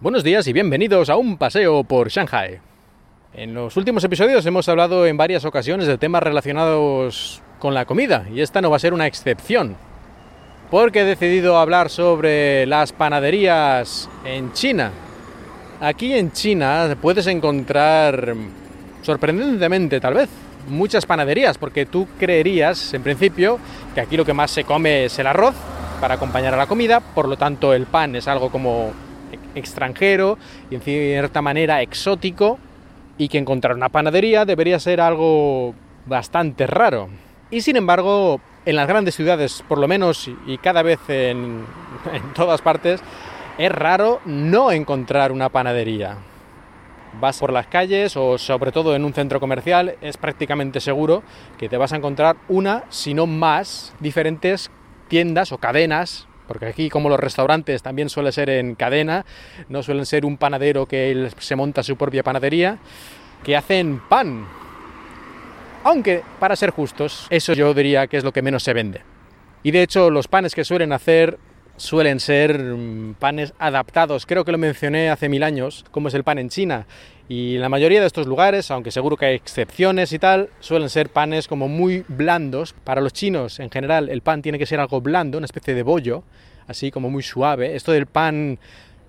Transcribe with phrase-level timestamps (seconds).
[0.00, 2.60] Buenos días y bienvenidos a un paseo por Shanghai.
[3.34, 8.24] En los últimos episodios hemos hablado en varias ocasiones de temas relacionados con la comida
[8.32, 9.74] y esta no va a ser una excepción.
[10.70, 14.92] Porque he decidido hablar sobre las panaderías en China.
[15.80, 18.36] Aquí en China puedes encontrar,
[19.02, 20.28] sorprendentemente tal vez,
[20.68, 23.58] muchas panaderías, porque tú creerías, en principio,
[23.96, 25.56] que aquí lo que más se come es el arroz
[26.00, 28.92] para acompañar a la comida, por lo tanto el pan es algo como
[29.54, 30.38] extranjero
[30.70, 32.58] y en cierta manera exótico,
[33.18, 35.74] y que encontrar una panadería debería ser algo
[36.06, 37.08] bastante raro.
[37.50, 41.64] Y sin embargo, en las grandes ciudades, por lo menos, y cada vez en,
[42.12, 43.00] en todas partes,
[43.58, 46.16] es raro no encontrar una panadería.
[47.20, 51.22] Vas por las calles o sobre todo en un centro comercial, es prácticamente seguro
[51.58, 54.70] que te vas a encontrar una, si no más, diferentes
[55.08, 59.24] tiendas o cadenas, porque aquí como los restaurantes también suele ser en cadena,
[59.68, 62.78] no suelen ser un panadero que él se monta su propia panadería,
[63.44, 64.48] que hacen pan.
[65.84, 69.02] Aunque, para ser justos, eso yo diría que es lo que menos se vende.
[69.62, 71.38] Y de hecho, los panes que suelen hacer
[71.78, 74.26] suelen ser mm, panes adaptados.
[74.26, 76.86] Creo que lo mencioné hace mil años, como es el pan en China.
[77.28, 81.10] Y la mayoría de estos lugares, aunque seguro que hay excepciones y tal, suelen ser
[81.10, 82.74] panes como muy blandos.
[82.84, 85.82] Para los chinos, en general, el pan tiene que ser algo blando, una especie de
[85.82, 86.24] bollo,
[86.66, 87.76] así como muy suave.
[87.76, 88.58] Esto del pan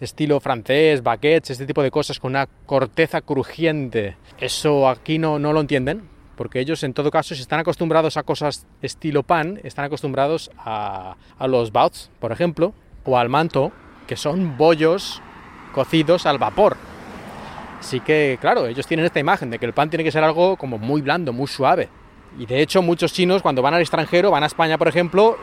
[0.00, 5.52] estilo francés, baguettes, este tipo de cosas con una corteza crujiente, eso aquí no, no
[5.52, 6.02] lo entienden,
[6.38, 11.16] porque ellos en todo caso si están acostumbrados a cosas estilo pan, están acostumbrados a,
[11.40, 12.72] los baots, por ejemplo,
[13.04, 13.72] o al manto,
[14.06, 15.20] que son bollos
[15.74, 16.76] cocidos al vapor.
[17.80, 20.56] Así que, claro, ellos tienen esta imagen de que el pan tiene que ser algo
[20.56, 21.88] como muy blando, muy suave.
[22.38, 25.36] Y de hecho muchos chinos cuando van al extranjero, van a España por ejemplo,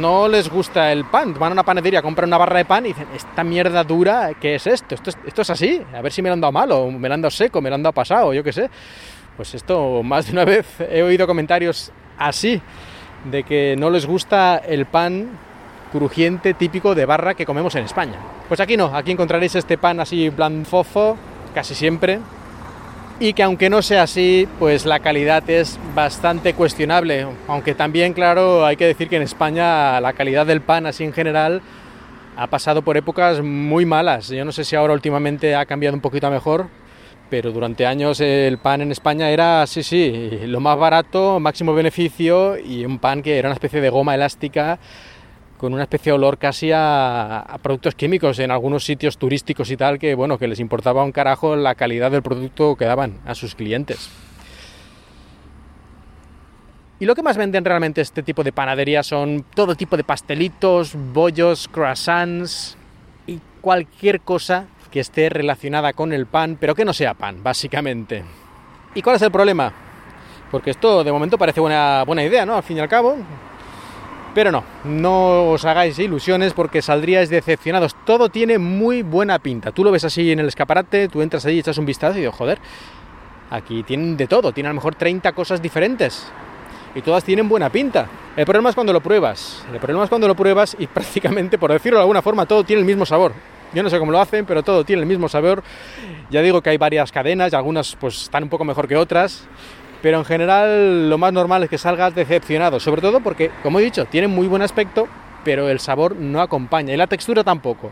[0.00, 1.34] no les gusta el pan.
[1.34, 4.54] Van a una panadería, compran una barra de pan y dicen, esta mierda dura, ¿qué
[4.54, 4.94] es esto?
[4.94, 7.08] Esto es, esto es así, a ver si me lo han dado mal, o me
[7.08, 8.70] lo han dado seco, me lo han dado pasado, yo qué sé.
[9.38, 12.60] Pues esto, más de una vez he oído comentarios así,
[13.30, 15.28] de que no les gusta el pan
[15.92, 18.16] crujiente típico de barra que comemos en España.
[18.48, 21.16] Pues aquí no, aquí encontraréis este pan así blandfofo,
[21.54, 22.18] casi siempre,
[23.20, 28.66] y que aunque no sea así, pues la calidad es bastante cuestionable, aunque también, claro,
[28.66, 31.62] hay que decir que en España la calidad del pan así en general
[32.36, 34.30] ha pasado por épocas muy malas.
[34.30, 36.66] Yo no sé si ahora últimamente ha cambiado un poquito a mejor,
[37.30, 42.58] pero durante años el pan en España era, sí, sí, lo más barato, máximo beneficio
[42.58, 44.78] y un pan que era una especie de goma elástica
[45.58, 49.98] con una especie de olor casi a, productos químicos en algunos sitios turísticos y tal,
[49.98, 53.54] que bueno, que les importaba un carajo la calidad del producto que daban a sus
[53.54, 54.08] clientes.
[57.00, 60.94] Y lo que más venden realmente este tipo de panadería son todo tipo de pastelitos,
[61.12, 62.76] bollos, croissants
[63.26, 68.24] y cualquier cosa que esté relacionada con el pan, pero que no sea pan, básicamente.
[68.94, 69.72] ¿Y cuál es el problema?
[70.50, 72.56] Porque esto de momento parece una buena idea, ¿no?
[72.56, 73.16] Al fin y al cabo,
[74.34, 77.96] pero no, no os hagáis ilusiones porque saldríais decepcionados.
[78.04, 79.72] Todo tiene muy buena pinta.
[79.72, 82.36] Tú lo ves así en el escaparate, tú entras allí, echas un vistazo y dices,
[82.36, 82.58] joder,
[83.50, 86.26] aquí tienen de todo, tienen a lo mejor 30 cosas diferentes.
[86.94, 88.06] Y todas tienen buena pinta.
[88.36, 89.64] El problema es cuando lo pruebas.
[89.72, 92.80] El problema es cuando lo pruebas y prácticamente, por decirlo de alguna forma, todo tiene
[92.80, 93.32] el mismo sabor.
[93.74, 95.62] Yo no sé cómo lo hacen, pero todo tiene el mismo sabor.
[96.30, 99.46] Ya digo que hay varias cadenas y algunas pues están un poco mejor que otras
[100.02, 103.82] pero en general lo más normal es que salgas decepcionado, sobre todo porque, como he
[103.82, 105.08] dicho, tienen muy buen aspecto,
[105.44, 107.90] pero el sabor no acompaña y la textura tampoco.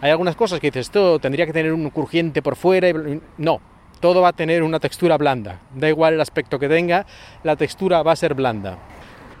[0.00, 3.20] Hay algunas cosas que dices, esto tendría que tener un crujiente por fuera, y...
[3.38, 3.60] no,
[4.00, 7.06] todo va a tener una textura blanda, da igual el aspecto que tenga,
[7.42, 8.78] la textura va a ser blanda.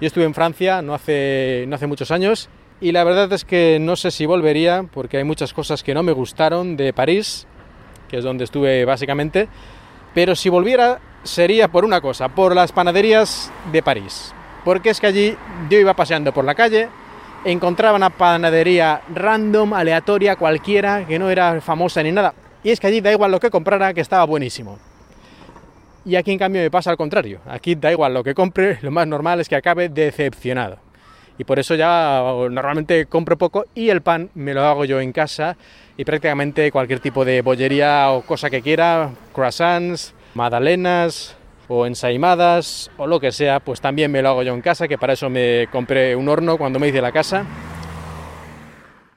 [0.00, 2.48] Yo estuve en Francia no hace, no hace muchos años
[2.80, 6.02] y la verdad es que no sé si volvería porque hay muchas cosas que no
[6.02, 7.46] me gustaron de París,
[8.08, 9.48] que es donde estuve básicamente,
[10.14, 14.32] pero si volviera sería por una cosa, por las panaderías de París.
[14.64, 15.36] Porque es que allí
[15.68, 16.88] yo iba paseando por la calle,
[17.44, 22.34] encontraba una panadería random, aleatoria, cualquiera, que no era famosa ni nada.
[22.62, 24.78] Y es que allí da igual lo que comprara, que estaba buenísimo.
[26.06, 27.40] Y aquí en cambio me pasa al contrario.
[27.46, 30.83] Aquí da igual lo que compre, lo más normal es que acabe decepcionado.
[31.38, 35.12] Y por eso ya normalmente compro poco y el pan me lo hago yo en
[35.12, 35.56] casa
[35.96, 41.36] y prácticamente cualquier tipo de bollería o cosa que quiera, croissants, magdalenas
[41.68, 44.98] o ensaimadas o lo que sea, pues también me lo hago yo en casa, que
[44.98, 47.46] para eso me compré un horno cuando me hice la casa.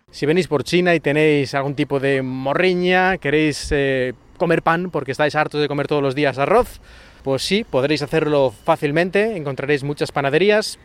[0.09, 5.11] Si venís por China y tenéis algún tipo de morriña, queréis eh, comer pan porque
[5.11, 6.79] estáis hartos de comer todos los días arroz,
[7.23, 10.79] pues sí, podréis hacerlo fácilmente, encontraréis muchas panaderías,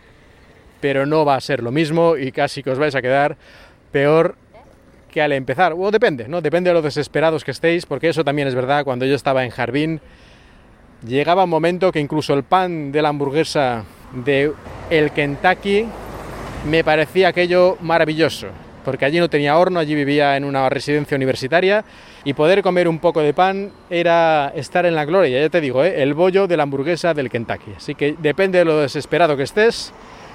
[0.83, 3.37] pero no va a ser lo mismo y casi que os vais a quedar
[3.93, 4.35] peor
[5.13, 6.41] que al empezar, o depende, ¿no?
[6.41, 9.51] Depende de lo desesperados que estéis, porque eso también es verdad, cuando yo estaba en
[9.51, 10.01] Jardín,
[11.07, 14.53] llegaba un momento que incluso el pan de la hamburguesa de
[14.91, 15.87] el Kentucky
[16.69, 18.49] me parecía aquello maravilloso,
[18.85, 21.85] porque allí no tenía horno, allí vivía en una residencia universitaria
[22.25, 25.85] y poder comer un poco de pan era estar en la gloria, ya te digo,
[25.85, 26.03] ¿eh?
[26.03, 27.73] el bollo de la hamburguesa del Kentucky.
[27.77, 29.93] Así que depende de lo desesperado que estés,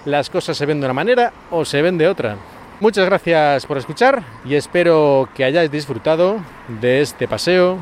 [0.08, 2.38] las cosas se ven de una manera o se ven de otra.
[2.80, 6.38] Muchas gracias por escuchar y espero que hayáis disfrutado
[6.80, 7.78] de este paseo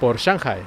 [0.00, 0.62] por Shanghai.